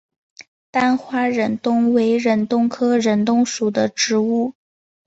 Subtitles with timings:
[0.71, 4.55] 单花忍冬为忍冬科忍冬属的植物。